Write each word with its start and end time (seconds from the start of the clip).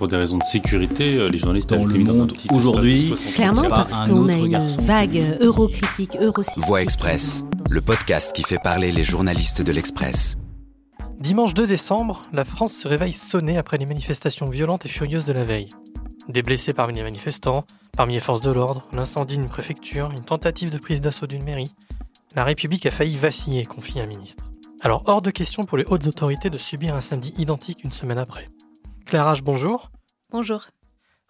Pour 0.00 0.08
des 0.08 0.16
raisons 0.16 0.38
de 0.38 0.44
sécurité, 0.44 1.16
euh, 1.16 1.28
les 1.28 1.36
journalistes 1.36 1.68
Dans 1.68 1.84
le 1.84 1.90
été 1.90 1.98
mis 1.98 2.04
dans 2.04 2.14
un 2.14 2.16
monde 2.16 2.32
petit 2.32 2.46
espace 2.46 2.56
de 2.56 2.58
aujourd'hui, 2.58 3.08
60 3.08 3.34
Clairement, 3.34 3.68
parce 3.68 4.08
qu'on 4.08 4.30
a 4.30 4.32
une 4.32 4.48
garçon. 4.48 4.80
vague 4.80 5.36
eurocritique, 5.42 6.16
eurosceptique. 6.18 6.64
Voix 6.64 6.80
Express, 6.80 7.44
le 7.68 7.82
podcast 7.82 8.32
qui 8.34 8.42
fait 8.42 8.56
parler 8.56 8.92
les 8.92 9.04
journalistes 9.04 9.60
de 9.60 9.70
l'Express. 9.72 10.38
Dimanche 11.18 11.52
2 11.52 11.66
décembre, 11.66 12.22
la 12.32 12.46
France 12.46 12.72
se 12.72 12.88
réveille 12.88 13.12
sonnée 13.12 13.58
après 13.58 13.76
les 13.76 13.84
manifestations 13.84 14.48
violentes 14.48 14.86
et 14.86 14.88
furieuses 14.88 15.26
de 15.26 15.34
la 15.34 15.44
veille. 15.44 15.68
Des 16.30 16.40
blessés 16.40 16.72
parmi 16.72 16.94
les 16.94 17.02
manifestants, 17.02 17.66
parmi 17.94 18.14
les 18.14 18.20
forces 18.20 18.40
de 18.40 18.50
l'ordre, 18.50 18.80
l'incendie 18.94 19.36
d'une 19.36 19.50
préfecture, 19.50 20.10
une 20.12 20.24
tentative 20.24 20.70
de 20.70 20.78
prise 20.78 21.02
d'assaut 21.02 21.26
d'une 21.26 21.44
mairie. 21.44 21.74
La 22.34 22.44
République 22.44 22.86
a 22.86 22.90
failli 22.90 23.18
vaciller, 23.18 23.66
confie 23.66 24.00
un 24.00 24.06
ministre. 24.06 24.46
Alors 24.80 25.02
hors 25.04 25.20
de 25.20 25.30
question 25.30 25.64
pour 25.64 25.76
les 25.76 25.84
hautes 25.84 26.06
autorités 26.06 26.48
de 26.48 26.56
subir 26.56 26.94
un 26.94 27.02
samedi 27.02 27.34
identique 27.36 27.84
une 27.84 27.92
semaine 27.92 28.16
après. 28.16 28.48
Claire 29.10 29.26
H, 29.26 29.42
bonjour. 29.42 29.90
Bonjour. 30.30 30.68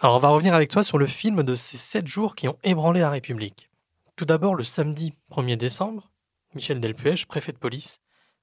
Alors 0.01 0.16
on 0.16 0.19
va 0.19 0.29
revenir 0.29 0.52
avec 0.52 0.69
toi 0.69 0.84
sur 0.84 0.98
le 0.98 1.07
film 1.07 1.43
de 1.43 1.55
ces 1.55 1.79
7 1.79 2.07
jours 2.07 2.37
qui 2.37 2.47
ont 2.47 2.59
ébranlé 2.62 3.01
la 3.01 3.09
République. 3.09 3.71
Tout 4.16 4.27
d'abord, 4.27 4.55
le 4.55 4.62
samedi 4.62 5.15
1er 5.30 5.57
décembre, 5.57 6.11
Michel 6.55 6.79
Delpuech, 6.79 7.24
préfet 7.24 7.52
de 7.52 7.57
police, 7.57 8.01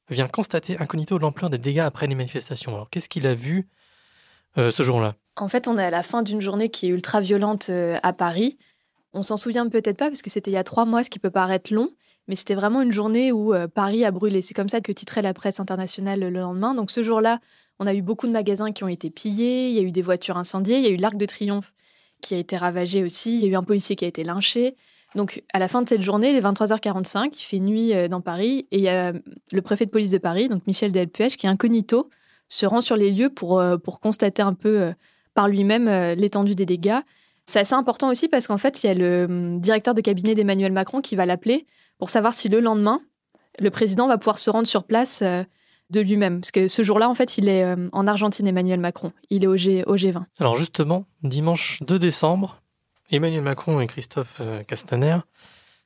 vient 0.09 0.27
constater 0.27 0.79
incognito 0.79 1.19
l'ampleur 1.19 1.51
des 1.51 1.59
dégâts 1.59 1.81
après 1.81 2.07
les 2.07 2.15
manifestations. 2.15 2.73
Alors 2.73 2.89
qu'est-ce 2.89 3.09
qu'il 3.09 3.27
a 3.27 3.35
vu 3.35 3.69
euh, 4.57 4.71
ce 4.71 4.81
jour-là? 4.81 5.13
En 5.35 5.49
fait, 5.49 5.67
on 5.67 5.77
est 5.77 5.85
à 5.85 5.91
la 5.91 6.01
fin 6.01 6.23
d'une 6.23 6.41
journée 6.41 6.69
qui 6.69 6.87
est 6.87 6.89
ultra 6.89 7.21
violente 7.21 7.69
euh, 7.69 7.99
à 8.01 8.13
Paris. 8.13 8.57
On 9.13 9.21
s'en 9.21 9.37
souvient 9.37 9.69
peut-être 9.69 9.97
pas 9.97 10.09
parce 10.09 10.23
que 10.23 10.31
c'était 10.31 10.49
il 10.49 10.55
y 10.55 10.57
a 10.57 10.63
trois 10.63 10.85
mois, 10.85 11.03
ce 11.03 11.11
qui 11.11 11.19
peut 11.19 11.29
paraître 11.29 11.71
long, 11.71 11.91
mais 12.27 12.35
c'était 12.35 12.55
vraiment 12.55 12.81
une 12.81 12.91
journée 12.91 13.31
où 13.31 13.53
euh, 13.53 13.67
Paris 13.67 14.03
a 14.03 14.09
brûlé. 14.09 14.41
C'est 14.41 14.55
comme 14.55 14.69
ça 14.69 14.81
que 14.81 14.91
titrait 14.91 15.21
la 15.21 15.35
presse 15.35 15.59
internationale 15.59 16.21
le 16.21 16.31
lendemain. 16.31 16.73
Donc 16.73 16.89
ce 16.89 17.03
jour-là, 17.03 17.39
on 17.79 17.87
a 17.87 17.93
eu 17.93 18.01
beaucoup 18.01 18.27
de 18.27 18.31
magasins 18.31 18.71
qui 18.71 18.83
ont 18.83 18.87
été 18.87 19.09
pillés, 19.09 19.69
il 19.69 19.75
y 19.75 19.79
a 19.79 19.81
eu 19.81 19.91
des 19.91 20.01
voitures 20.01 20.37
incendiées, 20.37 20.77
il 20.77 20.83
y 20.83 20.87
a 20.87 20.91
eu 20.91 20.97
l'Arc 20.97 21.17
de 21.17 21.25
Triomphe 21.25 21.73
qui 22.21 22.33
a 22.33 22.37
été 22.37 22.57
ravagé 22.57 23.03
aussi, 23.03 23.35
il 23.35 23.43
y 23.43 23.45
a 23.45 23.49
eu 23.49 23.55
un 23.55 23.63
policier 23.63 23.95
qui 23.95 24.05
a 24.05 24.07
été 24.07 24.23
lynché. 24.23 24.75
Donc 25.15 25.43
à 25.53 25.59
la 25.59 25.67
fin 25.67 25.81
de 25.81 25.89
cette 25.89 26.01
journée, 26.01 26.33
les 26.33 26.41
23h45, 26.41 27.29
il 27.33 27.43
fait 27.43 27.59
nuit 27.59 27.93
euh, 27.93 28.07
dans 28.07 28.21
Paris 28.21 28.67
et 28.71 28.77
il 28.77 28.83
y 28.83 28.89
a 28.89 29.13
le 29.51 29.61
préfet 29.61 29.85
de 29.85 29.91
police 29.91 30.09
de 30.09 30.17
Paris, 30.17 30.49
donc 30.49 30.65
Michel 30.67 30.91
Delpuech, 30.91 31.37
qui 31.37 31.45
est 31.45 31.49
incognito, 31.49 32.09
se 32.49 32.65
rend 32.65 32.81
sur 32.81 32.95
les 32.95 33.11
lieux 33.11 33.29
pour, 33.29 33.59
euh, 33.59 33.77
pour 33.77 33.99
constater 33.99 34.41
un 34.41 34.53
peu 34.53 34.81
euh, 34.81 34.93
par 35.37 35.47
lui-même 35.47 35.87
euh, 35.87 36.15
l'étendue 36.15 36.55
des 36.55 36.65
dégâts. 36.65 36.97
C'est 37.45 37.59
assez 37.59 37.75
important 37.75 38.09
aussi 38.09 38.27
parce 38.27 38.47
qu'en 38.47 38.57
fait, 38.57 38.83
il 38.83 38.87
y 38.87 38.89
a 38.89 38.95
le 38.95 39.25
hum, 39.29 39.59
directeur 39.61 39.93
de 39.93 40.01
cabinet 40.01 40.33
d'Emmanuel 40.33 40.71
Macron 40.71 40.99
qui 40.99 41.15
va 41.15 41.27
l'appeler 41.27 41.67
pour 41.99 42.09
savoir 42.09 42.33
si 42.33 42.49
le 42.49 42.59
lendemain, 42.59 43.01
le 43.59 43.69
président 43.69 44.07
va 44.07 44.17
pouvoir 44.17 44.39
se 44.39 44.49
rendre 44.49 44.65
sur 44.65 44.83
place 44.83 45.21
euh, 45.21 45.43
de 45.89 46.01
lui-même. 46.01 46.41
Parce 46.41 46.51
que 46.51 46.67
ce 46.67 46.81
jour-là, 46.83 47.09
en 47.09 47.15
fait, 47.15 47.37
il 47.37 47.47
est 47.49 47.63
euh, 47.63 47.89
en 47.91 48.07
Argentine, 48.07 48.47
Emmanuel 48.47 48.79
Macron. 48.79 49.11
Il 49.29 49.43
est 49.43 49.47
au, 49.47 49.55
G, 49.57 49.83
au 49.85 49.95
G20. 49.95 50.23
Alors 50.39 50.55
justement, 50.57 51.05
dimanche 51.23 51.81
2 51.83 51.99
décembre, 51.99 52.61
Emmanuel 53.11 53.41
Macron 53.41 53.79
et 53.79 53.87
Christophe 53.87 54.41
euh, 54.41 54.63
Castaner 54.63 55.17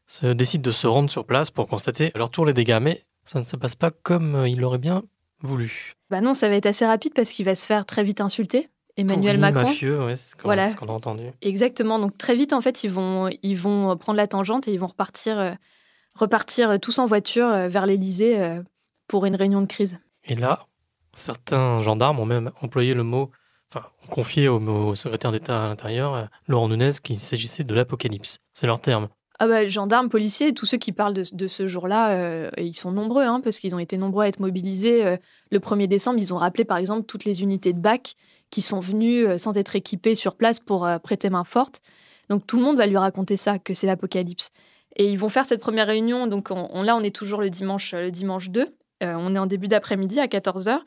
se 0.07 0.27
décident 0.27 0.63
de 0.63 0.72
se 0.72 0.88
rendre 0.88 1.09
sur 1.09 1.25
place 1.25 1.52
pour 1.52 1.67
constater 1.67 2.11
à 2.16 2.17
leur 2.17 2.29
tour 2.29 2.45
les 2.45 2.53
dégâts. 2.53 2.79
Mais 2.81 3.05
ça 3.25 3.39
ne 3.39 3.45
se 3.45 3.55
passe 3.55 3.75
pas 3.75 3.91
comme 3.91 4.35
euh, 4.35 4.49
il 4.49 4.59
l'aurait 4.59 4.77
bien 4.77 5.03
voulu. 5.41 5.94
Bah 6.09 6.22
non, 6.22 6.33
ça 6.33 6.49
va 6.49 6.55
être 6.55 6.66
assez 6.66 6.85
rapide 6.85 7.13
parce 7.16 7.31
qu'il 7.31 7.45
va 7.45 7.55
se 7.55 7.66
faire 7.66 7.85
très 7.85 8.03
vite 8.03 8.22
insulter. 8.22 8.69
Emmanuel 8.97 9.38
Macron. 9.38 9.61
mafieux, 9.61 10.03
ouais, 10.05 10.17
c'est 10.17 10.31
ce 10.31 10.35
qu'on 10.35 10.44
Voilà. 10.49 10.63
c'est 10.63 10.72
ce 10.72 10.77
qu'on 10.77 10.89
a 10.89 10.91
entendu. 10.91 11.23
Exactement. 11.41 11.97
Donc 11.97 12.17
très 12.17 12.35
vite, 12.35 12.52
en 12.52 12.59
fait, 12.61 12.83
ils 12.83 12.91
vont, 12.91 13.29
ils 13.41 13.55
vont 13.55 13.95
prendre 13.97 14.17
la 14.17 14.27
tangente 14.27 14.67
et 14.67 14.73
ils 14.73 14.79
vont 14.79 14.88
repartir, 14.88 15.39
euh, 15.39 15.52
repartir 16.13 16.77
tous 16.79 16.99
en 16.99 17.05
voiture 17.05 17.47
vers 17.69 17.85
l'Élysée 17.85 18.41
euh, 18.41 18.61
pour 19.12 19.26
une 19.26 19.36
réunion 19.36 19.59
de 19.62 19.67
crise. 19.67 20.00
Et 20.23 20.36
là, 20.36 20.66
certains 21.14 21.81
gendarmes 21.81 22.20
ont 22.20 22.26
même 22.26 22.52
employé 22.62 22.94
le 22.94 23.04
mot, 23.04 23.30
enfin, 23.73 23.86
ont 24.06 24.08
confié 24.08 24.48
au, 24.48 24.59
au 24.59 24.95
secrétaire 24.95 25.31
d'État 25.31 25.66
à 25.66 25.68
l'intérieur, 25.68 26.14
euh, 26.16 26.26
Laurent 26.48 26.70
Nunez, 26.70 26.92
qu'il 27.03 27.18
s'agissait 27.18 27.64
de 27.66 27.73
l'apocalypse. 27.76 28.40
C'est 28.53 28.68
leur 28.68 28.80
terme. 28.80 29.09
Ah 29.40 29.48
bah, 29.48 29.68
gendarmes, 29.68 30.09
policiers, 30.09 30.53
tous 30.53 30.66
ceux 30.66 30.78
qui 30.78 30.91
parlent 30.91 31.13
de, 31.16 31.24
de 31.34 31.47
ce 31.47 31.68
jour-là, 31.68 32.12
euh, 32.12 32.50
et 32.58 32.63
ils 32.66 32.74
sont 32.75 32.91
nombreux, 32.91 33.24
hein, 33.24 33.41
parce 33.44 33.59
qu'ils 33.59 33.75
ont 33.75 33.80
été 33.80 33.97
nombreux 33.97 34.24
à 34.24 34.28
être 34.30 34.40
mobilisés. 34.40 35.06
euh, 35.06 35.18
le 35.50 35.59
1er 35.59 35.88
décembre, 35.88 36.19
ils 36.19 36.34
ont 36.34 36.38
rappelé 36.38 36.64
par 36.64 36.78
exemple 36.78 37.06
toutes 37.06 37.25
les 37.25 37.41
unités 37.41 37.74
de 37.74 37.80
BAC 37.80 38.14
qui 38.52 38.62
sont 38.62 38.80
venues 38.80 39.25
euh, 39.25 39.38
sans 39.38 39.58
être 39.58 39.75
équipées 39.75 40.16
sur 40.16 40.35
place 40.35 40.59
pour 40.59 40.88
prêter 41.03 41.30
main 41.30 41.44
forte. 41.44 41.81
Donc 42.30 42.46
tout 42.47 42.58
le 42.58 42.64
monde 42.64 42.78
va 42.78 42.85
lui 42.88 42.97
raconter 42.97 43.35
ça, 43.35 43.59
que 43.59 43.74
c'est 43.74 43.88
l'apocalypse. 43.88 44.52
Et 44.96 45.09
ils 45.12 45.18
vont 45.18 45.30
faire 45.30 45.46
cette 45.46 45.59
première 45.62 45.88
réunion, 45.88 46.28
donc 46.28 46.52
on, 46.52 46.69
on- 46.72 46.84
là 46.84 46.96
on 46.96 47.02
est 47.02 47.14
toujours 47.16 47.41
le 47.41 47.50
dimanche, 47.50 47.94
le 47.94 48.12
dimanche 48.12 48.50
2, 48.52 48.62
Euh, 48.62 48.68
on 49.01 49.35
est 49.35 49.39
en 49.39 49.45
début 49.47 49.67
d'après-midi 49.67 50.19
à 50.19 50.28
14h. 50.28 50.79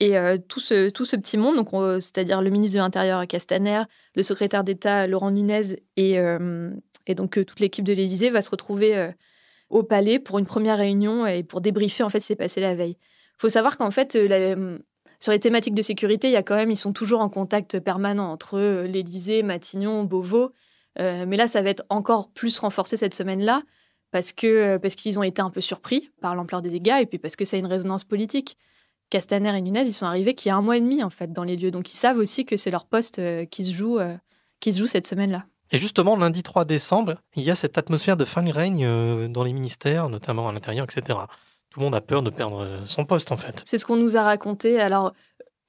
Et 0.00 0.16
euh, 0.16 0.38
tout, 0.38 0.60
ce, 0.60 0.90
tout 0.90 1.04
ce 1.04 1.16
petit 1.16 1.36
monde, 1.36 1.56
donc 1.56 1.72
on- 1.72 2.00
c'est-à-dire 2.00 2.40
le 2.40 2.50
ministre 2.50 2.76
de 2.76 2.82
l'Intérieur 2.82 3.26
Castaner, 3.26 3.82
le 4.14 4.22
secrétaire 4.22 4.62
d'État 4.62 5.08
Laurent 5.08 5.32
Nunez 5.32 5.80
et, 5.96 6.20
euh, 6.20 6.70
donc 7.16 7.36
euh, 7.36 7.44
toute 7.44 7.58
l'équipe 7.58 7.84
de 7.84 7.92
l'Élysée 7.92 8.30
va 8.30 8.40
se 8.40 8.50
retrouver 8.50 8.96
euh, 8.96 9.10
au 9.70 9.82
palais 9.82 10.20
pour 10.20 10.38
une 10.38 10.46
première 10.46 10.78
réunion 10.78 11.26
et 11.26 11.42
pour 11.42 11.60
débriefer 11.60 12.04
en 12.04 12.10
fait 12.10 12.20
ce 12.20 12.24
qui 12.26 12.28
s'est 12.28 12.36
passé 12.36 12.60
la 12.60 12.76
veille. 12.76 12.96
Il 13.00 13.40
faut 13.40 13.48
savoir 13.48 13.76
qu'en 13.76 13.90
fait, 13.90 14.14
euh, 14.14 14.78
sur 15.18 15.32
les 15.32 15.40
thématiques 15.40 15.74
de 15.74 15.82
sécurité, 15.82 16.30
y 16.30 16.36
a 16.36 16.44
quand 16.44 16.54
même, 16.56 16.70
ils 16.70 16.76
sont 16.76 16.92
toujours 16.92 17.20
en 17.20 17.28
contact 17.28 17.80
permanent 17.80 18.30
entre 18.30 18.56
euh, 18.56 18.86
l'Élysée, 18.86 19.42
Matignon, 19.42 20.04
Beauvau. 20.04 20.52
Euh, 21.00 21.24
mais 21.26 21.36
là, 21.36 21.48
ça 21.48 21.60
va 21.62 21.70
être 21.70 21.84
encore 21.88 22.30
plus 22.32 22.56
renforcé 22.60 22.96
cette 22.96 23.14
semaine-là 23.14 23.62
parce 24.10 24.32
que 24.32 24.76
parce 24.78 24.94
qu'ils 24.94 25.18
ont 25.18 25.22
été 25.22 25.42
un 25.42 25.50
peu 25.50 25.60
surpris 25.60 26.10
par 26.20 26.34
l'ampleur 26.34 26.62
des 26.62 26.70
dégâts 26.70 26.98
et 27.00 27.06
puis 27.06 27.18
parce 27.18 27.36
que 27.36 27.44
ça 27.44 27.56
a 27.56 27.60
une 27.60 27.66
résonance 27.66 28.04
politique. 28.04 28.56
Castaner 29.10 29.56
et 29.56 29.62
Nunez, 29.62 29.86
ils 29.86 29.94
sont 29.94 30.06
arrivés 30.06 30.34
qu'il 30.34 30.50
y 30.50 30.52
a 30.52 30.56
un 30.56 30.60
mois 30.60 30.76
et 30.76 30.80
demi 30.80 31.02
en 31.02 31.10
fait 31.10 31.32
dans 31.32 31.44
les 31.44 31.56
lieux, 31.56 31.70
donc 31.70 31.92
ils 31.92 31.96
savent 31.96 32.18
aussi 32.18 32.44
que 32.44 32.56
c'est 32.56 32.70
leur 32.70 32.84
poste 32.84 33.18
euh, 33.18 33.46
qui 33.46 33.64
se 33.64 33.72
joue 33.72 33.98
euh, 33.98 34.14
qui 34.60 34.72
se 34.72 34.78
joue 34.78 34.86
cette 34.86 35.06
semaine-là. 35.06 35.46
Et 35.70 35.78
justement, 35.78 36.16
lundi 36.16 36.42
3 36.42 36.64
décembre, 36.64 37.16
il 37.36 37.42
y 37.42 37.50
a 37.50 37.54
cette 37.54 37.76
atmosphère 37.78 38.16
de 38.16 38.24
fin 38.24 38.42
de 38.42 38.50
règne 38.50 38.84
euh, 38.84 39.28
dans 39.28 39.44
les 39.44 39.52
ministères, 39.52 40.08
notamment 40.08 40.48
à 40.48 40.52
l'intérieur, 40.52 40.84
etc. 40.84 41.18
Tout 41.70 41.80
le 41.80 41.84
monde 41.84 41.94
a 41.94 42.00
peur 42.00 42.22
de 42.22 42.30
perdre 42.30 42.66
son 42.86 43.04
poste, 43.04 43.30
en 43.30 43.36
fait. 43.36 43.62
C'est 43.66 43.76
ce 43.76 43.84
qu'on 43.84 43.96
nous 43.96 44.16
a 44.16 44.22
raconté. 44.22 44.80
Alors, 44.80 45.12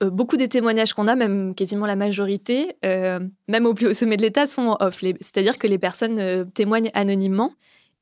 beaucoup 0.07 0.37
des 0.37 0.47
témoignages 0.47 0.93
qu'on 0.93 1.07
a, 1.07 1.15
même 1.15 1.53
quasiment 1.55 1.85
la 1.85 1.95
majorité, 1.95 2.75
euh, 2.85 3.19
même 3.47 3.65
au 3.65 3.73
plus 3.73 3.87
haut 3.87 3.93
sommet 3.93 4.17
de 4.17 4.21
l'État, 4.21 4.47
sont 4.47 4.77
off. 4.79 5.01
C'est-à-dire 5.21 5.57
que 5.57 5.67
les 5.67 5.77
personnes 5.77 6.19
euh, 6.19 6.45
témoignent 6.45 6.91
anonymement. 6.93 7.53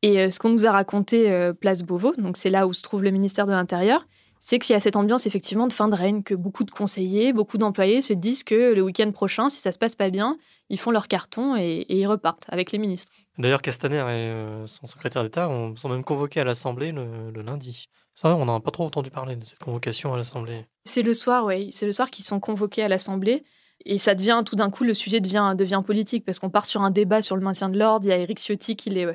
Et 0.04 0.20
euh, 0.20 0.30
ce 0.30 0.40
qu'on 0.40 0.50
nous 0.50 0.66
a 0.68 0.72
raconté 0.72 1.32
euh, 1.32 1.54
Place 1.54 1.84
Beauvau, 1.84 2.14
donc 2.18 2.38
c'est 2.38 2.50
là 2.50 2.68
où 2.68 2.74
se 2.74 2.82
trouve 2.82 3.04
le 3.04 3.12
ministère 3.12 3.46
de 3.48 3.52
l'Intérieur, 3.52 4.06
c'est 4.40 4.60
qu'il 4.60 4.74
y 4.74 4.78
a 4.78 4.80
cette 4.80 4.96
ambiance 4.96 5.26
effectivement 5.26 5.68
de 5.68 5.74
fin 5.74 5.88
de 5.88 5.96
règne, 5.96 6.22
que 6.22 6.36
beaucoup 6.36 6.64
de 6.64 6.70
conseillers, 6.72 7.34
beaucoup 7.34 7.58
d'employés 7.58 8.04
se 8.04 8.14
disent 8.14 8.44
que 8.44 8.74
le 8.74 8.82
week-end 8.84 9.12
prochain, 9.12 9.50
si 9.50 9.60
ça 9.60 9.72
se 9.72 9.80
passe 9.80 9.96
pas 9.96 10.10
bien, 10.12 10.38
ils 10.70 10.80
font 10.80 10.92
leur 10.92 11.08
carton 11.08 11.56
et, 11.58 11.86
et 11.90 11.98
ils 11.98 12.06
repartent 12.06 12.46
avec 12.50 12.72
les 12.72 12.78
ministres. 12.78 13.12
D'ailleurs, 13.40 13.62
Castaner 13.64 13.98
et 13.98 14.02
euh, 14.30 14.66
son 14.68 14.86
secrétaire 14.86 15.24
d'État 15.24 15.50
ont- 15.50 15.76
sont 15.76 15.90
même 15.90 16.04
convoqués 16.04 16.40
à 16.42 16.44
l'Assemblée 16.44 16.92
le, 16.92 17.32
le 17.34 17.42
lundi. 17.42 17.88
Ça, 18.14 18.36
on 18.36 18.46
n'a 18.46 18.60
pas 18.60 18.72
trop 18.72 18.86
entendu 18.86 19.10
parler 19.10 19.36
de 19.36 19.44
cette 19.44 19.60
convocation 19.60 20.14
à 20.14 20.18
l'Assemblée. 20.18 20.66
C'est 20.86 21.04
le 21.04 21.14
soir, 21.16 21.46
oui. 21.46 21.72
C'est 21.72 21.86
le 21.88 21.92
soir 21.92 22.10
qu'ils 22.10 22.26
sont 22.26 22.40
convoqués 22.40 22.84
à 22.84 22.88
l'Assemblée. 22.88 23.44
Et 23.86 23.98
ça 24.00 24.16
devient, 24.16 24.42
tout 24.46 24.56
d'un 24.56 24.70
coup, 24.72 24.84
le 24.84 24.94
sujet 24.94 25.20
devient, 25.20 25.54
devient 25.58 25.82
politique 25.86 26.26
parce 26.26 26.40
qu'on 26.40 26.50
part 26.50 26.66
sur 26.66 26.82
un 26.82 26.90
débat 26.92 27.22
sur 27.22 27.36
le 27.36 27.42
maintien 27.44 27.70
de 27.70 27.78
l'ordre. 27.78 28.06
Il 28.06 28.10
y 28.10 28.12
a 28.12 28.18
Éric 28.18 28.40
Ciotti 28.40 28.76
qui 28.76 28.90
les, 28.90 29.06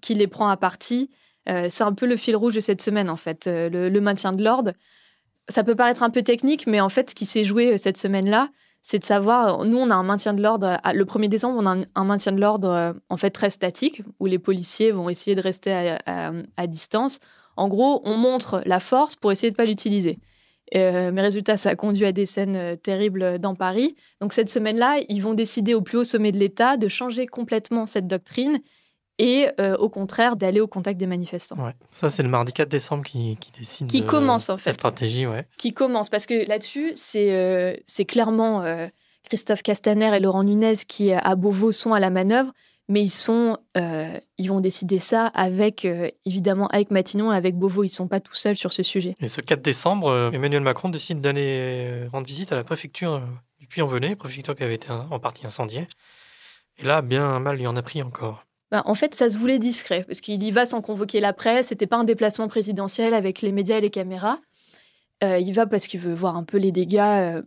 qui 0.00 0.14
les 0.14 0.26
prend 0.26 0.48
à 0.48 0.56
partie. 0.56 1.10
Euh, 1.48 1.68
c'est 1.70 1.84
un 1.84 1.92
peu 1.92 2.06
le 2.06 2.16
fil 2.16 2.36
rouge 2.36 2.54
de 2.54 2.60
cette 2.60 2.82
semaine, 2.82 3.08
en 3.08 3.16
fait, 3.16 3.46
euh, 3.46 3.68
le, 3.68 4.00
maintien 4.00 4.32
de 4.32 4.42
l'ordre. 4.42 4.72
Ça 5.48 5.62
peut 5.62 5.76
paraître 5.76 6.02
un 6.02 6.10
peu 6.10 6.22
technique, 6.22 6.66
mais 6.66 6.80
en 6.80 6.88
fait, 6.88 7.10
ce 7.10 7.14
qui 7.14 7.26
s'est 7.26 7.44
joué 7.44 7.74
euh, 7.74 7.76
cette 7.76 7.96
semaine-là, 7.96 8.48
c'est 8.82 8.98
de 8.98 9.04
savoir, 9.04 9.64
nous, 9.64 9.78
on 9.78 9.90
a 9.90 9.94
un 9.94 10.02
maintien 10.02 10.32
de 10.32 10.42
l'ordre, 10.42 10.78
le 10.92 11.04
1er 11.04 11.28
décembre, 11.28 11.58
on 11.60 11.66
a 11.66 11.84
un, 11.92 12.04
maintien 12.04 12.30
de 12.30 12.40
l'ordre, 12.40 12.94
en 13.08 13.16
fait, 13.16 13.30
très 13.30 13.50
statique, 13.50 14.02
où 14.20 14.26
les 14.26 14.38
policiers 14.38 14.92
vont 14.92 15.08
essayer 15.08 15.34
de 15.34 15.40
rester 15.40 15.96
à, 16.06 16.66
distance. 16.68 17.18
En 17.56 17.66
gros, 17.66 18.00
on 18.04 18.16
montre 18.16 18.62
la 18.64 18.78
force 18.78 19.16
pour 19.16 19.32
essayer 19.32 19.50
de 19.50 19.54
ne 19.54 19.56
pas 19.56 19.64
l'utiliser. 19.64 20.20
Euh, 20.76 21.10
mais 21.12 21.20
résultat, 21.20 21.56
ça 21.56 21.70
a 21.70 21.74
conduit 21.74 22.06
à 22.06 22.12
des 22.12 22.26
scènes 22.26 22.76
terribles 22.78 23.40
dans 23.40 23.56
Paris. 23.56 23.96
Donc 24.20 24.32
cette 24.32 24.50
semaine-là, 24.50 25.00
ils 25.08 25.20
vont 25.20 25.34
décider 25.34 25.74
au 25.74 25.80
plus 25.80 25.98
haut 25.98 26.04
sommet 26.04 26.30
de 26.30 26.38
l'État 26.38 26.76
de 26.76 26.86
changer 26.86 27.26
complètement 27.26 27.88
cette 27.88 28.06
doctrine 28.06 28.60
et 29.18 29.48
euh, 29.60 29.76
au 29.78 29.88
contraire 29.88 30.36
d'aller 30.36 30.60
au 30.60 30.66
contact 30.66 30.98
des 30.98 31.06
manifestants. 31.06 31.56
Ouais. 31.56 31.72
Ça, 31.90 32.10
c'est 32.10 32.22
le 32.22 32.28
mardi 32.28 32.52
4 32.52 32.68
décembre 32.68 33.04
qui, 33.04 33.36
qui 33.38 33.50
décide. 33.52 33.86
Qui 33.88 34.02
de- 34.02 34.06
commence, 34.06 34.50
en 34.50 34.54
La 34.54 34.58
fait. 34.58 34.72
stratégie, 34.72 35.26
ouais. 35.26 35.46
Qui 35.58 35.72
commence 35.72 36.08
parce 36.10 36.26
que 36.26 36.46
là-dessus, 36.46 36.92
c'est 36.96 37.32
euh, 37.32 37.74
c'est 37.86 38.04
clairement 38.04 38.62
euh, 38.62 38.86
Christophe 39.24 39.62
Castaner 39.62 40.14
et 40.16 40.20
Laurent 40.20 40.44
Nunez 40.44 40.74
qui, 40.86 41.12
à 41.12 41.34
Beauvau, 41.34 41.72
sont 41.72 41.92
à 41.94 42.00
la 42.00 42.10
manœuvre. 42.10 42.52
Mais 42.88 43.02
ils 43.02 43.10
sont, 43.10 43.58
ils 43.74 44.46
vont 44.48 44.60
décider 44.60 45.00
ça 45.00 45.26
avec, 45.26 45.84
évidemment, 46.24 46.68
avec 46.68 46.92
Matignon 46.92 47.32
et 47.32 47.36
avec 47.36 47.56
Beauvau. 47.56 47.82
Ils 47.82 47.88
sont 47.88 48.06
pas 48.06 48.20
tout 48.20 48.36
seuls 48.36 48.54
sur 48.54 48.72
ce 48.72 48.84
sujet. 48.84 49.16
Et 49.20 49.26
ce 49.26 49.40
4 49.40 49.60
décembre, 49.60 50.30
Emmanuel 50.32 50.60
Macron 50.62 50.88
décide 50.88 51.20
d'aller 51.20 52.06
rendre 52.12 52.28
visite 52.28 52.52
à 52.52 52.54
la 52.54 52.62
préfecture 52.62 53.20
du 53.58 53.66
Puy-en-Velay, 53.66 54.14
préfecture 54.14 54.54
qui 54.54 54.62
avait 54.62 54.76
été 54.76 54.86
en 54.92 55.18
partie 55.18 55.44
incendiée. 55.48 55.88
Et 56.78 56.84
là, 56.84 57.02
bien 57.02 57.40
mal, 57.40 57.58
il 57.58 57.64
y 57.64 57.66
en 57.66 57.74
a 57.74 57.82
pris 57.82 58.04
encore. 58.04 58.45
Ben, 58.72 58.82
en 58.84 58.94
fait, 58.94 59.14
ça 59.14 59.28
se 59.28 59.38
voulait 59.38 59.58
discret, 59.58 60.04
parce 60.06 60.20
qu'il 60.20 60.42
y 60.42 60.50
va 60.50 60.66
sans 60.66 60.80
convoquer 60.80 61.20
la 61.20 61.32
presse. 61.32 61.68
C'était 61.68 61.86
pas 61.86 61.96
un 61.96 62.04
déplacement 62.04 62.48
présidentiel 62.48 63.14
avec 63.14 63.42
les 63.42 63.52
médias 63.52 63.78
et 63.78 63.80
les 63.80 63.90
caméras. 63.90 64.40
Euh, 65.24 65.38
il 65.38 65.52
va 65.52 65.66
parce 65.66 65.86
qu'il 65.86 66.00
veut 66.00 66.14
voir 66.14 66.36
un 66.36 66.44
peu 66.44 66.58
les 66.58 66.72
dégâts 66.72 66.98
euh, 67.00 67.42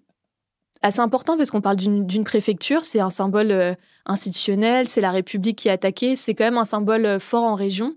assez 0.82 1.02
important 1.02 1.38
parce 1.38 1.52
qu'on 1.52 1.62
parle 1.62 1.76
d'une 1.76 2.24
préfecture, 2.24 2.84
c'est 2.84 3.00
un 3.00 3.12
symbole 3.12 3.52
euh, 3.52 3.74
institutionnel, 4.06 4.88
c'est 4.88 5.02
la 5.02 5.12
République 5.12 5.58
qui 5.58 5.68
est 5.68 5.72
attaquée, 5.72 6.16
c'est 6.16 6.34
quand 6.34 6.46
même 6.46 6.58
un 6.58 6.66
symbole 6.66 7.20
fort 7.20 7.44
en 7.44 7.54
région. 7.54 7.96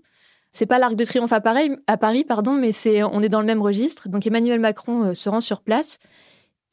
C'est 0.51 0.67
pas 0.67 0.77
l'Arc 0.77 0.95
de 0.95 1.03
Triomphe 1.03 1.33
à 1.33 1.41
Paris, 1.41 1.71
à 1.87 1.97
Paris 1.97 2.23
pardon, 2.23 2.53
mais 2.53 2.71
on 3.03 3.23
est 3.23 3.29
dans 3.29 3.39
le 3.39 3.47
même 3.47 3.61
registre. 3.63 4.09
Donc 4.09 4.27
Emmanuel 4.27 4.59
Macron 4.59 5.15
se 5.15 5.27
rend 5.27 5.41
sur 5.41 5.61
place 5.61 5.97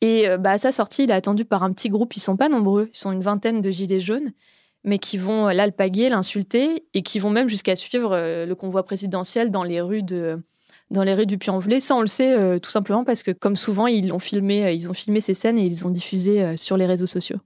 et 0.03 0.27
bah, 0.39 0.51
à 0.51 0.59
sa 0.59 0.73
sortie, 0.73 1.05
il 1.05 1.11
est 1.11 1.15
attendu 1.15 1.47
par 1.47 1.63
un 1.63 1.73
petit 1.73 1.89
groupe. 1.89 2.15
Ils 2.15 2.21
sont 2.21 2.37
pas 2.37 2.51
nombreux, 2.51 2.91
ils 2.93 2.99
sont 2.99 3.13
une 3.13 3.23
vingtaine 3.23 3.63
de 3.63 3.71
gilets 3.71 4.01
jaunes, 4.01 4.33
mais 4.85 4.99
qui 4.99 5.19
vont 5.19 5.49
l'alpaguer, 5.49 6.09
l'insulter 6.09 6.85
et 6.95 7.03
qui 7.03 7.19
vont 7.19 7.31
même 7.31 7.49
jusqu'à 7.49 7.77
suivre 7.77 8.17
le 8.45 8.55
convoi 8.55 8.83
présidentiel 8.83 9.51
dans 9.51 9.65
les 9.65 9.81
rues 9.81 10.03
de 10.03 10.43
dans 10.91 11.05
les 11.05 11.15
rues 11.15 11.27
du 11.27 11.39
Puy-en-Velay. 11.39 11.81
Ça, 11.81 11.95
on 11.95 12.01
le 12.01 12.07
sait 12.07 12.37
euh, 12.37 12.59
tout 12.59 12.71
simplement 12.71 13.05
parce 13.05 13.23
que, 13.23 13.31
comme 13.31 13.57
souvent, 13.57 13.87
ils 13.87 14.13
ont 14.13 14.19
filmé, 14.19 14.65
euh, 14.65 14.73
ils 14.73 14.89
ont 14.89 14.95
filmé 14.95 15.21
ces 15.21 15.35
scènes 15.35 15.59
et 15.59 15.65
ils 15.65 15.87
ont 15.87 15.91
diffusé 15.91 16.43
euh, 16.43 16.57
sur 16.57 16.77
les 16.77 16.87
réseaux 16.87 17.07
sociaux. 17.07 17.39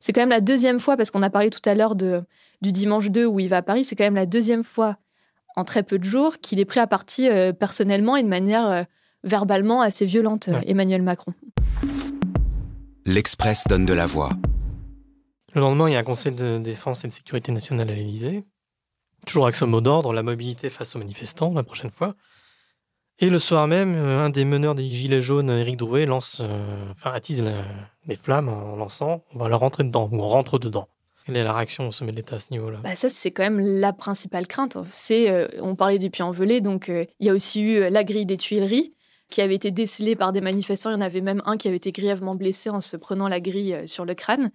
C'est 0.00 0.12
quand 0.12 0.22
même 0.22 0.30
la 0.30 0.40
deuxième 0.40 0.80
fois, 0.80 0.96
parce 0.96 1.10
qu'on 1.10 1.22
a 1.22 1.30
parlé 1.30 1.50
tout 1.50 1.60
à 1.68 1.74
l'heure 1.74 1.94
du 1.94 2.22
dimanche 2.62 3.10
2 3.10 3.26
où 3.26 3.38
il 3.38 3.48
va 3.48 3.58
à 3.58 3.62
Paris, 3.62 3.84
c'est 3.84 3.96
quand 3.96 4.04
même 4.04 4.14
la 4.14 4.26
deuxième 4.26 4.64
fois 4.64 4.96
en 5.56 5.64
très 5.64 5.82
peu 5.82 5.98
de 5.98 6.04
jours 6.04 6.38
qu'il 6.38 6.58
est 6.58 6.64
pris 6.64 6.80
à 6.80 6.86
partie 6.86 7.28
personnellement 7.58 8.16
et 8.16 8.22
de 8.22 8.28
manière 8.28 8.86
verbalement 9.24 9.82
assez 9.82 10.06
violente, 10.06 10.48
Emmanuel 10.64 11.02
Macron. 11.02 11.34
L'Express 13.04 13.64
donne 13.68 13.84
de 13.84 13.92
la 13.92 14.06
voix. 14.06 14.30
Le 15.54 15.60
lendemain, 15.60 15.88
il 15.88 15.92
y 15.92 15.96
a 15.96 15.98
un 15.98 16.04
conseil 16.04 16.32
de 16.32 16.58
défense 16.58 17.04
et 17.04 17.08
de 17.08 17.12
sécurité 17.12 17.50
nationale 17.50 17.90
à 17.90 17.94
l'Élysée. 17.94 18.44
Toujours 19.26 19.44
avec 19.44 19.56
ce 19.56 19.64
mot 19.64 19.80
d'ordre, 19.80 20.12
la 20.12 20.22
mobilité 20.22 20.70
face 20.70 20.94
aux 20.94 20.98
manifestants 20.98 21.52
la 21.52 21.62
prochaine 21.62 21.90
fois. 21.90 22.14
Et 23.18 23.28
le 23.28 23.38
soir 23.38 23.66
même, 23.66 23.94
euh, 23.94 24.24
un 24.24 24.30
des 24.30 24.44
meneurs 24.44 24.74
des 24.74 24.88
Gilets 24.88 25.20
jaunes, 25.20 25.50
Éric 25.50 25.76
Drouet, 25.76 26.06
lance, 26.06 26.40
euh, 26.40 26.90
enfin, 26.92 27.12
attise 27.12 27.44
les 28.06 28.16
flammes 28.16 28.48
en 28.48 28.76
lançant 28.76 29.22
on 29.34 29.38
va 29.38 29.48
leur 29.48 29.60
rentrer 29.60 29.84
dedans, 29.84 30.08
ou 30.10 30.22
on 30.22 30.26
rentre 30.26 30.58
dedans. 30.58 30.88
Quelle 31.26 31.36
est 31.36 31.44
la 31.44 31.52
réaction 31.52 31.88
au 31.88 31.92
sommet 31.92 32.12
de 32.12 32.16
l'État 32.16 32.36
à 32.36 32.38
ce 32.38 32.46
niveau-là? 32.50 32.78
Bah 32.82 32.96
Ça, 32.96 33.10
c'est 33.10 33.30
quand 33.30 33.42
même 33.42 33.60
la 33.60 33.92
principale 33.92 34.46
crainte. 34.46 34.78
C'est, 34.90 35.30
euh, 35.30 35.48
on 35.60 35.74
parlait 35.74 35.98
du 35.98 36.08
puits 36.08 36.22
envelé, 36.22 36.62
donc 36.62 36.88
il 36.88 37.26
y 37.26 37.28
a 37.28 37.34
aussi 37.34 37.60
eu 37.60 37.90
la 37.90 38.04
grille 38.04 38.24
des 38.24 38.38
Tuileries 38.38 38.94
qui 39.28 39.42
avait 39.42 39.54
été 39.54 39.70
décelée 39.70 40.16
par 40.16 40.32
des 40.32 40.40
manifestants. 40.40 40.90
Il 40.90 40.94
y 40.94 40.96
en 40.96 41.02
avait 41.02 41.20
même 41.20 41.42
un 41.44 41.58
qui 41.58 41.68
avait 41.68 41.76
été 41.76 41.92
grièvement 41.92 42.34
blessé 42.34 42.70
en 42.70 42.80
se 42.80 42.96
prenant 42.96 43.28
la 43.28 43.40
grille 43.40 43.82
sur 43.84 44.06
le 44.06 44.14
crâne. 44.14 44.50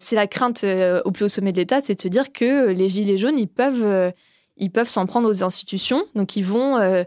C'est 0.00 0.16
la 0.16 0.26
crainte 0.26 0.64
au 1.04 1.10
plus 1.12 1.26
haut 1.26 1.28
sommet 1.28 1.52
de 1.52 1.58
l'État, 1.58 1.80
c'est 1.80 1.94
de 1.94 2.00
se 2.00 2.08
dire 2.08 2.32
que 2.32 2.70
les 2.70 2.88
Gilets 2.88 3.18
jaunes, 3.18 3.38
ils 3.38 3.46
peuvent, 3.46 4.12
ils 4.56 4.70
peuvent 4.70 4.88
s'en 4.88 5.06
prendre 5.06 5.28
aux 5.28 5.44
institutions. 5.44 6.02
Donc, 6.14 6.36
ils 6.36 6.44
vont 6.44 7.04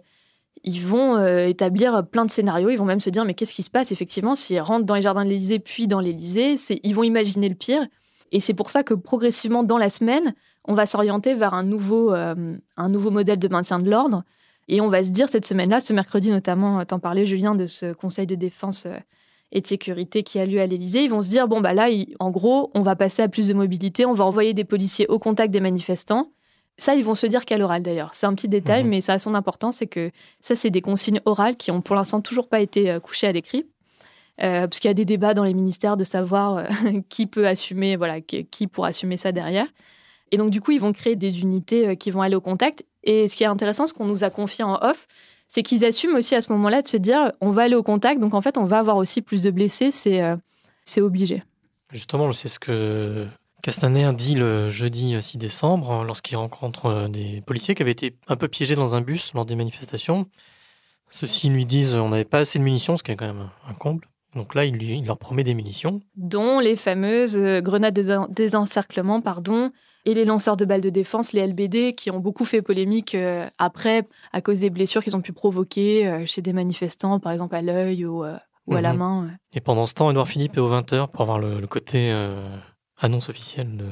ils 0.63 0.81
vont 0.81 1.17
euh, 1.17 1.47
établir 1.47 2.05
plein 2.07 2.25
de 2.25 2.31
scénarios. 2.31 2.69
Ils 2.69 2.77
vont 2.77 2.85
même 2.85 2.99
se 2.99 3.09
dire 3.09 3.25
mais 3.25 3.33
qu'est-ce 3.33 3.53
qui 3.53 3.63
se 3.63 3.69
passe 3.69 3.91
effectivement 3.91 4.35
s'ils 4.35 4.61
rentrent 4.61 4.85
dans 4.85 4.95
les 4.95 5.01
jardins 5.01 5.25
de 5.25 5.29
l'Élysée 5.29 5.59
puis 5.59 5.87
dans 5.87 5.99
l'Élysée? 5.99 6.55
Ils 6.83 6.95
vont 6.95 7.03
imaginer 7.03 7.49
le 7.49 7.55
pire. 7.55 7.85
Et 8.31 8.39
c'est 8.39 8.53
pour 8.53 8.69
ça 8.69 8.83
que 8.83 8.93
progressivement 8.93 9.63
dans 9.63 9.77
la 9.77 9.89
semaine, 9.89 10.33
on 10.65 10.73
va 10.73 10.85
s'orienter 10.85 11.35
vers 11.35 11.53
un 11.53 11.63
nouveau, 11.63 12.13
euh, 12.13 12.55
un 12.77 12.89
nouveau 12.89 13.11
modèle 13.11 13.39
de 13.39 13.47
maintien 13.47 13.79
de 13.79 13.89
l'ordre. 13.89 14.23
Et 14.69 14.79
on 14.79 14.87
va 14.87 15.03
se 15.03 15.09
dire 15.09 15.27
cette 15.27 15.45
semaine-là, 15.45 15.81
ce 15.81 15.91
mercredi 15.91 16.29
notamment, 16.29 16.79
euh, 16.79 16.83
t'en 16.85 16.99
parlais 16.99 17.25
Julien 17.25 17.53
de 17.55 17.67
ce 17.67 17.93
Conseil 17.93 18.25
de 18.25 18.35
défense 18.35 18.87
et 19.53 19.61
de 19.61 19.67
sécurité 19.67 20.23
qui 20.23 20.39
a 20.39 20.45
lieu 20.45 20.59
à 20.59 20.65
l'Élysée, 20.65 21.03
ils 21.03 21.09
vont 21.09 21.21
se 21.21 21.29
dire 21.29 21.47
bon 21.47 21.61
bah 21.61 21.73
là, 21.73 21.87
en 22.19 22.31
gros, 22.31 22.71
on 22.73 22.81
va 22.81 22.95
passer 22.95 23.21
à 23.21 23.29
plus 23.29 23.47
de 23.47 23.53
mobilité, 23.53 24.05
on 24.05 24.13
va 24.13 24.25
envoyer 24.25 24.53
des 24.53 24.65
policiers 24.65 25.07
au 25.07 25.19
contact 25.19 25.53
des 25.53 25.61
manifestants. 25.61 26.31
Ça, 26.79 26.95
ils 26.95 27.05
vont 27.05 27.13
se 27.13 27.27
dire 27.27 27.45
qu'à 27.45 27.59
l'oral 27.59 27.83
d'ailleurs. 27.83 28.09
C'est 28.13 28.25
un 28.25 28.33
petit 28.33 28.47
détail, 28.47 28.83
mhm. 28.83 28.89
mais 28.89 29.01
ça 29.01 29.13
a 29.13 29.19
son 29.19 29.35
importance, 29.35 29.77
c'est 29.77 29.87
que 29.87 30.09
ça, 30.41 30.55
c'est 30.55 30.71
des 30.71 30.81
consignes 30.81 31.21
orales 31.25 31.55
qui 31.55 31.69
ont 31.69 31.81
pour 31.81 31.95
l'instant 31.95 32.19
toujours 32.19 32.49
pas 32.49 32.61
été 32.61 32.89
euh, 32.89 32.99
couchées 32.99 33.27
à 33.27 33.31
l'écrit. 33.31 33.67
Euh, 34.41 34.67
parce 34.67 34.79
qu'il 34.79 34.89
y 34.89 34.91
a 34.91 34.95
des 34.95 35.05
débats 35.05 35.35
dans 35.35 35.43
les 35.43 35.53
ministères 35.53 35.95
de 35.95 36.03
savoir 36.03 36.57
euh, 36.57 36.65
qui 37.09 37.27
peut 37.27 37.47
assumer, 37.47 37.95
voilà, 37.95 38.19
qui, 38.19 38.45
qui 38.45 38.65
pour 38.65 38.85
assumer 38.85 39.17
ça 39.17 39.31
derrière. 39.31 39.67
Et 40.31 40.37
donc, 40.37 40.49
du 40.49 40.61
coup, 40.61 40.71
ils 40.71 40.81
vont 40.81 40.93
créer 40.93 41.15
des 41.15 41.41
unités 41.41 41.95
qui 41.95 42.09
vont 42.09 42.23
aller 42.23 42.35
au 42.35 42.41
contact. 42.41 42.83
Et 43.03 43.27
ce 43.27 43.35
qui 43.35 43.43
est 43.43 43.47
intéressant, 43.47 43.85
ce 43.85 43.93
qu'on 43.93 44.07
nous 44.07 44.23
a 44.23 44.31
confié 44.31 44.63
en 44.63 44.79
off, 44.81 45.07
c'est 45.53 45.61
qu'ils 45.61 45.85
assument 45.85 46.15
aussi 46.15 46.33
à 46.33 46.41
ce 46.41 46.51
moment-là 46.53 46.81
de 46.81 46.87
se 46.87 46.97
dire 46.97 47.31
on 47.39 47.51
va 47.51 47.61
aller 47.61 47.75
au 47.75 47.83
contact, 47.83 48.19
donc 48.19 48.33
en 48.33 48.41
fait, 48.41 48.57
on 48.57 48.65
va 48.65 48.79
avoir 48.79 48.97
aussi 48.97 49.21
plus 49.21 49.43
de 49.43 49.51
blessés, 49.51 49.91
c'est 49.91 50.19
c'est 50.83 50.99
obligé. 50.99 51.43
Justement, 51.91 52.33
c'est 52.33 52.49
ce 52.49 52.57
que 52.57 53.27
Castaner 53.61 54.11
dit 54.13 54.33
le 54.33 54.71
jeudi 54.71 55.15
6 55.21 55.37
décembre, 55.37 55.91
hein, 55.91 56.03
lorsqu'il 56.03 56.37
rencontre 56.37 56.87
euh, 56.87 57.07
des 57.07 57.41
policiers 57.41 57.75
qui 57.75 57.83
avaient 57.83 57.91
été 57.91 58.15
un 58.27 58.35
peu 58.35 58.47
piégés 58.47 58.75
dans 58.75 58.95
un 58.95 59.01
bus 59.01 59.31
lors 59.35 59.45
des 59.45 59.55
manifestations. 59.55 60.27
Ceux-ci 61.11 61.49
lui 61.49 61.65
disent 61.65 61.93
on 61.93 62.09
n'avait 62.09 62.25
pas 62.25 62.39
assez 62.39 62.57
de 62.57 62.63
munitions, 62.63 62.97
ce 62.97 63.03
qui 63.03 63.11
est 63.11 63.15
quand 63.15 63.31
même 63.31 63.49
un 63.69 63.73
comble. 63.75 64.07
Donc 64.35 64.55
là, 64.55 64.65
il, 64.65 65.05
leur 65.05 65.17
promet 65.17 65.43
des 65.43 65.53
munitions. 65.53 66.01
Dont 66.15 66.59
les 66.59 66.75
fameuses 66.75 67.37
euh, 67.37 67.61
grenades 67.61 67.93
de 67.93 68.33
désencerclement, 68.33 69.21
pardon, 69.21 69.71
et 70.05 70.13
les 70.13 70.25
lanceurs 70.25 70.57
de 70.57 70.65
balles 70.65 70.81
de 70.81 70.89
défense, 70.89 71.33
les 71.33 71.45
LBD, 71.45 71.93
qui 71.95 72.11
ont 72.11 72.19
beaucoup 72.19 72.45
fait 72.45 72.61
polémique 72.61 73.15
euh, 73.15 73.47
après 73.57 74.07
à 74.31 74.41
cause 74.41 74.59
des 74.61 74.69
blessures 74.69 75.03
qu'ils 75.03 75.15
ont 75.15 75.21
pu 75.21 75.33
provoquer 75.33 76.25
chez 76.25 76.41
des 76.41 76.53
manifestants, 76.53 77.19
par 77.19 77.31
exemple 77.31 77.55
à 77.55 77.61
l'œil 77.61 78.05
ou, 78.05 78.23
à 78.23 78.41
la 78.67 78.93
mhm. 78.93 78.99
main. 78.99 79.29
Et 79.53 79.61
pendant 79.61 79.85
ce 79.85 79.93
temps, 79.93 80.09
Edouard 80.11 80.27
Philippe 80.27 80.57
est 80.57 80.61
au 80.61 80.69
20h 80.69 81.09
pour 81.09 81.21
avoir 81.21 81.39
le, 81.39 81.65
côté 81.67 82.11
annonce 82.99 83.29
officielle 83.29 83.77
de 83.77 83.85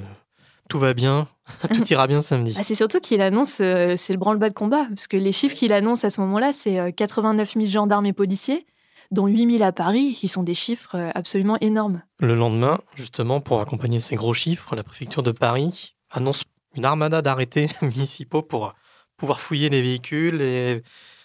tout 0.71 0.79
va 0.79 0.93
bien, 0.93 1.27
tout 1.73 1.83
ira 1.91 2.07
bien 2.07 2.21
samedi. 2.21 2.55
Ah, 2.57 2.63
c'est 2.63 2.75
surtout 2.75 3.01
qu'il 3.01 3.21
annonce, 3.21 3.57
euh, 3.59 3.95
c'est 3.97 4.13
le 4.13 4.19
branle-bas 4.19 4.47
de 4.47 4.53
combat, 4.53 4.85
parce 4.88 5.07
que 5.07 5.17
les 5.17 5.33
chiffres 5.33 5.55
qu'il 5.55 5.73
annonce 5.73 6.05
à 6.05 6.09
ce 6.09 6.21
moment-là, 6.21 6.53
c'est 6.53 6.93
89 6.93 7.49
euh, 7.57 7.59
000 7.59 7.69
gendarmes 7.69 8.05
et 8.05 8.13
policiers, 8.13 8.65
dont 9.12 9.28
8 9.28 9.58
000 9.58 9.63
à 9.63 9.72
Paris, 9.72 10.16
qui 10.18 10.28
sont 10.28 10.44
des 10.44 10.54
chiffres 10.54 10.96
euh, 10.96 11.12
absolument 11.13 11.58
énormes. 11.62 12.02
Le 12.19 12.36
lendemain, 12.36 12.80
justement, 12.96 13.42
pour 13.42 13.62
accompagner 13.62 14.00
ces 14.00 14.16
gros 14.16 14.34
chiffres, 14.34 14.75
la 14.75 14.84
préfecture 14.84 15.24
de 15.24 15.31
Paris 15.31 15.96
annonce 16.10 16.44
une 16.75 16.86
armada 16.86 17.22
d'arrêtés 17.22 17.69
municipaux 17.81 18.42
pour 18.42 18.74
pouvoir 19.18 19.40
fouiller 19.40 19.69
les 19.69 19.81
véhicules, 19.81 20.42
et 20.42 20.81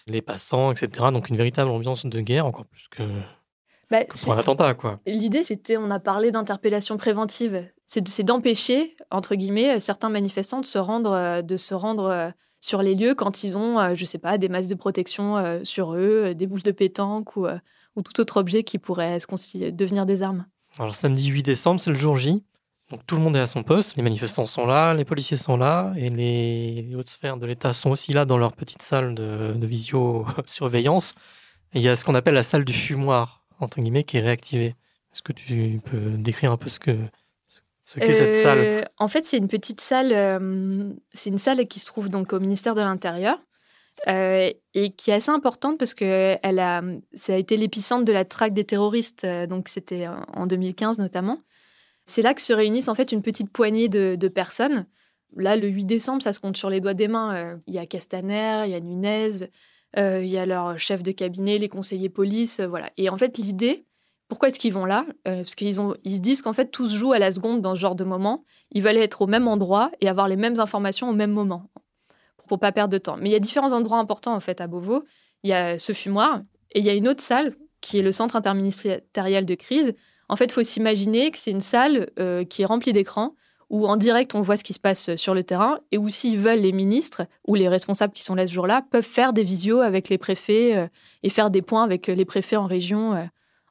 les 0.07 0.21
passants, 0.21 0.71
etc. 0.71 1.07
Donc 1.11 1.29
une 1.29 1.37
véritable 1.37 1.69
ambiance 1.69 2.05
de 2.05 2.21
guerre, 2.21 2.45
encore 2.45 2.65
plus 2.65 2.87
que 2.89 3.03
bah, 3.89 4.03
pour 4.05 4.33
un 4.33 4.37
attentat, 4.37 4.73
quoi. 4.73 4.99
L'idée, 5.05 5.43
c'était, 5.45 5.77
on 5.77 5.89
a 5.91 5.99
parlé 5.99 6.31
d'interpellation 6.31 6.97
préventive, 6.97 7.65
c'est 7.85 8.23
d'empêcher, 8.23 8.97
entre 9.11 9.35
guillemets, 9.35 9.79
certains 9.79 10.09
manifestants 10.09 10.59
de 10.59 10.65
se 10.65 10.77
rendre, 10.77 11.11
euh, 11.11 11.41
de 11.41 11.55
se 11.55 11.73
rendre 11.73 12.05
euh, 12.05 12.29
sur 12.59 12.81
les 12.81 12.95
lieux 12.95 13.15
quand 13.15 13.43
ils 13.43 13.57
ont, 13.57 13.79
euh, 13.79 13.95
je 13.95 14.05
sais 14.05 14.17
pas, 14.17 14.37
des 14.37 14.49
masques 14.49 14.69
de 14.69 14.75
protection 14.75 15.61
sur 15.63 15.93
eux, 15.93 16.33
des 16.35 16.47
boules 16.47 16.63
de 16.63 16.71
pétanque 16.71 17.35
ou, 17.35 17.47
ou 17.95 18.01
tout 18.01 18.19
autre 18.19 18.37
objet 18.37 18.63
qui 18.63 18.77
pourrait 18.77 19.17
devenir 19.71 20.05
des 20.05 20.23
armes. 20.23 20.45
Alors, 20.77 20.93
samedi 20.93 21.27
8 21.27 21.43
décembre, 21.43 21.79
c'est 21.81 21.89
le 21.89 21.95
jour 21.95 22.17
J. 22.17 22.43
Donc, 22.89 23.05
tout 23.05 23.15
le 23.15 23.21
monde 23.21 23.35
est 23.35 23.41
à 23.41 23.47
son 23.47 23.63
poste. 23.63 23.97
Les 23.97 24.03
manifestants 24.03 24.45
sont 24.45 24.65
là, 24.65 24.93
les 24.93 25.05
policiers 25.05 25.37
sont 25.37 25.57
là, 25.57 25.93
et 25.97 26.09
les, 26.09 26.95
hautes 26.95 27.09
sphères 27.09 27.37
de 27.37 27.45
l'État 27.45 27.73
sont 27.73 27.89
aussi 27.89 28.13
là 28.13 28.25
dans 28.25 28.37
leur 28.37 28.53
petite 28.53 28.81
salle 28.81 29.13
de 29.13 29.67
visio-surveillance. 29.67 31.15
Il 31.73 31.81
y 31.81 31.89
a 31.89 31.95
ce 31.95 32.05
qu'on 32.05 32.15
appelle 32.15 32.35
la 32.35 32.43
salle 32.43 32.63
du 32.63 32.73
fumoir 32.73 33.37
entre 33.59 33.81
guillemets, 33.81 34.03
qui 34.03 34.17
est 34.17 34.21
réactivée. 34.21 34.75
Est-ce 35.13 35.21
que 35.21 35.33
tu 35.33 35.79
peux 35.85 36.11
décrire 36.17 36.51
un 36.51 36.57
peu 36.57 36.69
ce 36.69 36.79
que 36.79 36.97
euh, 37.97 38.83
En 38.97 39.07
fait, 39.07 39.25
c'est 39.25 39.37
une 39.37 39.47
petite 39.47 39.81
salle. 39.81 40.11
Euh, 40.11 40.91
c'est 41.13 41.29
une 41.29 41.37
salle 41.37 41.65
qui 41.67 41.79
se 41.79 41.85
trouve 41.85 42.09
donc 42.09 42.33
au 42.33 42.39
ministère 42.39 42.75
de 42.75 42.81
l'Intérieur. 42.81 43.39
Euh, 44.07 44.51
et 44.75 44.91
qui 44.91 45.09
est 45.09 45.15
assez 45.15 45.31
importante 45.31 45.79
parce 45.79 45.95
que 45.95 46.37
elle 46.43 46.59
a, 46.59 46.83
ça 47.15 47.33
a 47.33 47.35
été 47.35 47.57
l'épicentre 47.57 48.05
de 48.05 48.11
la 48.11 48.25
traque 48.25 48.53
des 48.53 48.63
terroristes, 48.63 49.25
donc 49.49 49.69
c'était 49.69 50.07
en 50.07 50.45
2015 50.45 50.99
notamment. 50.99 51.39
C'est 52.05 52.21
là 52.21 52.35
que 52.35 52.41
se 52.41 52.53
réunissent 52.53 52.89
en 52.89 52.95
fait 52.95 53.11
une 53.11 53.23
petite 53.23 53.49
poignée 53.49 53.89
de, 53.89 54.15
de, 54.15 54.27
personnes. 54.27 54.85
Là, 55.35 55.55
le 55.55 55.67
8 55.67 55.85
décembre, 55.85 56.21
ça 56.21 56.31
se 56.31 56.39
compte 56.39 56.57
sur 56.57 56.69
les 56.69 56.79
doigts 56.79 56.93
des 56.93 57.07
mains. 57.07 57.59
Il 57.65 57.73
y 57.73 57.79
a 57.79 57.87
Castaner, 57.87 58.65
il 58.65 58.71
y 58.71 58.75
a 58.75 58.79
Nunez, 58.79 59.47
il 59.97 60.27
y 60.27 60.37
a 60.37 60.45
leur 60.45 60.77
chef 60.77 61.01
de 61.01 61.11
cabinet, 61.11 61.57
les 61.57 61.67
conseillers 61.67 62.09
police, 62.09 62.59
voilà. 62.59 62.91
Et 62.97 63.09
en 63.09 63.17
fait, 63.17 63.39
l'idée, 63.39 63.86
pourquoi 64.27 64.49
est-ce 64.49 64.59
qu'ils 64.59 64.73
vont 64.73 64.85
là? 64.85 65.05
Euh, 65.27 65.37
Parce 65.37 65.55
qu'ils 65.55 65.75
ils 66.03 66.15
se 66.15 66.21
disent 66.21 66.41
qu'en 66.41 66.53
fait, 66.53 66.67
tout 66.67 66.89
se 66.89 66.95
joue 66.95 67.13
à 67.13 67.19
la 67.19 67.31
seconde 67.31 67.61
dans 67.61 67.75
ce 67.75 67.79
genre 67.79 67.95
de 67.95 68.03
moment. 68.03 68.43
Ils 68.71 68.81
veulent 68.81 68.97
être 68.97 69.21
au 69.21 69.27
même 69.27 69.47
endroit 69.47 69.91
et 70.01 70.09
avoir 70.09 70.27
les 70.27 70.35
mêmes 70.35 70.59
informations 70.59 71.09
au 71.09 71.13
même 71.13 71.31
moment, 71.31 71.69
pour, 72.47 72.59
pas 72.59 72.71
perdre 72.71 72.91
de 72.91 72.97
temps. 72.97 73.17
Mais 73.17 73.29
il 73.29 73.31
y 73.31 73.35
a 73.35 73.39
différents 73.39 73.71
endroits 73.71 73.99
importants, 73.99 74.35
en 74.35 74.39
fait, 74.39 74.59
à 74.59 74.67
Beauvau. 74.67 75.03
Il 75.43 75.49
y 75.49 75.53
a 75.53 75.77
ce 75.79 75.93
fumoir 75.93 76.41
et 76.73 76.79
il 76.79 76.85
y 76.85 76.89
a 76.89 76.93
une 76.93 77.07
autre 77.07 77.21
salle 77.21 77.55
qui 77.79 77.99
est 77.99 78.01
le 78.01 78.11
centre 78.11 78.35
interministériel 78.35 79.45
de 79.45 79.55
crise. 79.55 79.93
En 80.29 80.35
fait, 80.35 80.45
il 80.45 80.51
faut 80.51 80.63
s'imaginer 80.63 81.31
que 81.31 81.37
c'est 81.37 81.51
une 81.51 81.61
salle 81.61 82.09
qui 82.49 82.63
est 82.63 82.65
remplie 82.65 82.91
d'écrans 82.91 83.33
où 83.69 83.87
en 83.87 83.97
direct 83.97 84.35
on 84.35 84.41
voit 84.41 84.57
ce 84.57 84.63
qui 84.63 84.73
se 84.73 84.79
passe 84.79 85.15
sur 85.15 85.33
le 85.33 85.43
terrain 85.43 85.79
et 85.91 85.97
où 85.97 86.09
s'ils 86.09 86.37
veulent 86.37 86.59
les 86.59 86.71
ministres 86.71 87.25
ou 87.47 87.55
les 87.55 87.67
responsables 87.67 88.13
qui 88.13 88.23
sont 88.23 88.35
là 88.35 88.47
ce 88.47 88.53
jour-là 88.53 88.83
peuvent 88.91 89.03
faire 89.03 89.33
des 89.33 89.43
visios 89.43 89.81
avec 89.81 90.09
les 90.09 90.17
préfets 90.17 90.77
euh, 90.77 90.87
et 91.23 91.29
faire 91.29 91.49
des 91.49 91.61
points 91.61 91.83
avec 91.83 92.07
les 92.07 92.25
préfets 92.25 92.55
en 92.55 92.65
région 92.65 93.13
euh, 93.13 93.25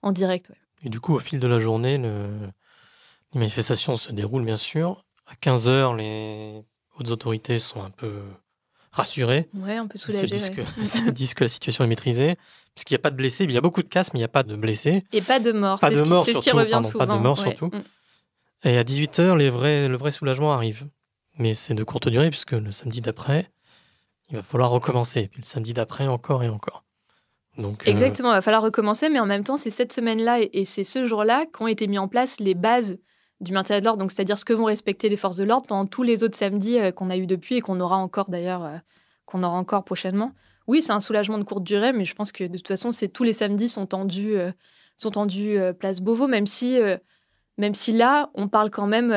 en 0.06 0.12
direct. 0.12 0.50
Et 0.84 0.88
du 0.88 1.00
coup, 1.00 1.14
au 1.14 1.18
fil 1.18 1.40
de 1.40 1.48
la 1.48 1.58
journée, 1.58 1.98
les 1.98 3.38
manifestations 3.38 3.96
se 3.96 4.12
déroulent 4.12 4.44
bien 4.44 4.56
sûr. 4.56 5.04
À 5.26 5.34
15 5.36 5.68
heures, 5.68 5.94
les 5.94 6.62
hautes 6.98 7.10
autorités 7.10 7.58
sont 7.58 7.82
un 7.82 7.90
peu 7.90 8.22
rassurés. 8.92 9.48
Ouais, 9.54 9.76
un 9.76 9.86
peu 9.86 9.98
Ils 9.98 10.00
se 10.00 10.24
disent, 10.26 10.50
ouais. 10.50 10.64
que, 10.64 10.86
se 10.86 11.10
disent 11.10 11.34
que 11.34 11.44
la 11.44 11.48
situation 11.48 11.84
est 11.84 11.88
maîtrisée. 11.88 12.36
Puisqu'il 12.74 12.94
n'y 12.94 12.96
a 12.96 13.02
pas 13.02 13.10
de 13.10 13.16
blessés, 13.16 13.44
il 13.44 13.52
y 13.52 13.56
a 13.56 13.60
beaucoup 13.60 13.82
de 13.82 13.88
casses, 13.88 14.12
mais 14.12 14.18
il 14.18 14.22
n'y 14.22 14.26
a 14.26 14.28
pas 14.28 14.42
de 14.42 14.54
blessés. 14.54 15.02
Et 15.12 15.22
pas 15.22 15.40
de 15.40 15.50
mort. 15.52 15.80
Pas 15.80 15.90
de 15.90 15.96
ce 15.96 16.02
qui- 16.02 16.08
mort 16.08 16.24
c'est 16.24 16.34
ce 16.34 16.38
qui 16.38 16.42
surtout, 16.44 16.58
revient 16.58 16.70
pardon, 16.72 16.88
souvent. 16.88 17.06
pas 17.06 17.16
de 17.16 17.20
mort 17.20 17.38
ouais. 17.38 17.44
surtout. 17.44 17.66
Mm. 17.76 17.82
Et 18.64 18.78
à 18.78 18.84
18h, 18.84 19.36
les 19.36 19.50
vrais, 19.50 19.88
le 19.88 19.96
vrai 19.96 20.10
soulagement 20.12 20.52
arrive. 20.52 20.86
Mais 21.38 21.54
c'est 21.54 21.74
de 21.74 21.84
courte 21.84 22.08
durée, 22.08 22.30
puisque 22.30 22.52
le 22.52 22.70
samedi 22.70 23.00
d'après, 23.00 23.50
il 24.30 24.36
va 24.36 24.42
falloir 24.42 24.70
recommencer. 24.70 25.28
Puis 25.28 25.40
le 25.42 25.46
samedi 25.46 25.72
d'après, 25.72 26.06
encore 26.06 26.42
et 26.44 26.48
encore. 26.48 26.84
Euh, 27.58 27.72
Exactement, 27.86 28.30
il 28.30 28.34
va 28.34 28.42
falloir 28.42 28.62
recommencer, 28.62 29.08
mais 29.08 29.20
en 29.20 29.26
même 29.26 29.44
temps, 29.44 29.56
c'est 29.56 29.70
cette 29.70 29.92
semaine-là 29.92 30.40
et, 30.40 30.64
c'est 30.64 30.84
ce 30.84 31.06
jour-là 31.06 31.46
qu'ont 31.52 31.66
été 31.66 31.86
mis 31.86 31.98
en 31.98 32.08
place 32.08 32.40
les 32.40 32.54
bases 32.54 32.98
du 33.40 33.52
maintien 33.52 33.80
de 33.80 33.84
l'ordre, 33.84 33.98
donc 33.98 34.12
c'est-à-dire 34.12 34.38
ce 34.38 34.44
que 34.44 34.52
vont 34.52 34.64
respecter 34.64 35.08
les 35.08 35.16
forces 35.16 35.36
de 35.36 35.44
l'ordre 35.44 35.66
pendant 35.66 35.86
tous 35.86 36.02
les 36.02 36.22
autres 36.22 36.36
samedis 36.36 36.78
euh, 36.78 36.90
qu'on 36.90 37.10
a 37.10 37.16
eu 37.16 37.26
depuis 37.26 37.56
et 37.56 37.60
qu'on 37.60 37.80
aura 37.80 37.96
encore 37.96 38.30
d'ailleurs, 38.30 38.64
euh, 38.64 38.76
qu'on 39.26 39.42
aura 39.42 39.56
encore 39.58 39.84
prochainement. 39.84 40.32
Oui, 40.66 40.82
c'est 40.82 40.92
un 40.92 41.00
soulagement 41.00 41.38
de 41.38 41.44
courte 41.44 41.64
durée, 41.64 41.92
mais 41.92 42.04
je 42.04 42.14
pense 42.14 42.32
que 42.32 42.44
de 42.44 42.56
toute 42.56 42.68
façon, 42.68 42.92
c'est 42.92 43.08
tous 43.08 43.24
les 43.24 43.32
samedis 43.32 43.68
sont 43.68 43.86
tendus, 43.86 44.34
sont 44.96 45.12
tendus 45.12 45.60
place 45.78 46.00
Beauvau, 46.00 46.26
même 46.26 46.46
si, 46.46 46.80
même 47.56 47.72
si 47.72 47.92
là, 47.92 48.30
on 48.34 48.48
parle 48.48 48.70
quand 48.70 48.88
même, 48.88 49.10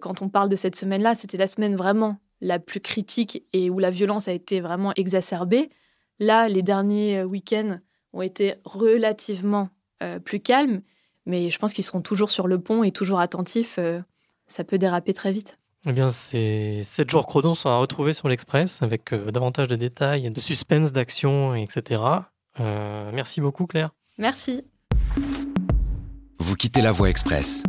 quand 0.00 0.22
on 0.22 0.30
parle 0.30 0.48
de 0.48 0.56
cette 0.56 0.74
semaine-là, 0.74 1.16
c'était 1.16 1.36
la 1.36 1.48
semaine 1.48 1.76
vraiment 1.76 2.16
la 2.40 2.58
plus 2.58 2.80
critique 2.80 3.44
et 3.52 3.68
où 3.68 3.78
la 3.78 3.90
violence 3.90 4.26
a 4.26 4.32
été 4.32 4.62
vraiment 4.62 4.94
exacerbée. 4.96 5.68
Là, 6.18 6.48
les 6.48 6.62
derniers 6.62 7.18
euh, 7.18 7.24
week-ends 7.24 7.78
ont 8.12 8.22
été 8.22 8.54
relativement 8.64 9.68
euh, 10.02 10.18
plus 10.20 10.40
calmes, 10.40 10.82
mais 11.26 11.50
je 11.50 11.58
pense 11.58 11.72
qu'ils 11.72 11.84
seront 11.84 12.00
toujours 12.02 12.30
sur 12.30 12.46
le 12.46 12.60
pont 12.60 12.82
et 12.84 12.92
toujours 12.92 13.20
attentifs. 13.20 13.76
euh, 13.78 14.00
ça 14.46 14.62
peut 14.62 14.78
déraper 14.78 15.14
très 15.14 15.32
vite. 15.32 15.58
eh 15.86 15.92
bien, 15.92 16.10
ces 16.10 16.82
7 16.84 17.10
jours 17.10 17.26
chrono 17.26 17.54
sont 17.54 17.70
à 17.70 17.78
retrouver 17.78 18.12
sur 18.12 18.28
l'Express 18.28 18.82
avec 18.82 19.12
euh, 19.12 19.30
davantage 19.30 19.68
de 19.68 19.76
détails, 19.76 20.30
de 20.30 20.40
suspense, 20.40 20.92
d'action, 20.92 21.54
etc. 21.54 22.02
Euh, 22.60 23.10
merci 23.12 23.40
beaucoup, 23.40 23.66
Claire. 23.66 23.90
Merci. 24.18 24.62
Vous 26.38 26.54
quittez 26.56 26.82
la 26.82 26.92
voie 26.92 27.08
express. 27.10 27.62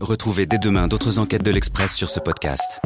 Retrouvez 0.00 0.44
dès 0.46 0.58
demain 0.58 0.88
d'autres 0.88 1.18
enquêtes 1.18 1.44
de 1.44 1.50
l'Express 1.50 1.94
sur 1.94 2.08
ce 2.10 2.20
podcast. 2.20 2.80